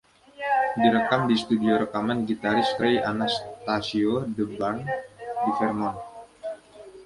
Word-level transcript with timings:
Direkam 0.83 1.21
di 1.29 1.35
studio 1.43 1.73
rekaman 1.83 2.19
gitaris 2.29 2.69
Trey 2.77 2.95
Anastasio, 3.11 4.13
The 4.35 4.45
Barn, 4.57 4.79
di 5.45 5.51
Vermont. 5.61 5.99